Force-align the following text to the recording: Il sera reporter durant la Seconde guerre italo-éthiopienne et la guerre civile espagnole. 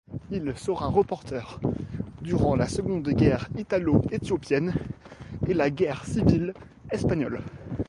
Il 0.31 0.57
sera 0.57 0.87
reporter 0.87 1.59
durant 2.23 2.55
la 2.55 2.67
Seconde 2.67 3.07
guerre 3.09 3.47
italo-éthiopienne 3.55 4.73
et 5.47 5.53
la 5.53 5.69
guerre 5.69 6.05
civile 6.05 6.55
espagnole. 6.89 7.39